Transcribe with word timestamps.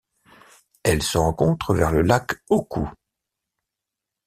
Elle 0.83 1.03
se 1.03 1.19
rencontre 1.19 1.75
vers 1.75 1.91
le 1.91 2.01
lac 2.01 2.41
Oku. 2.49 2.89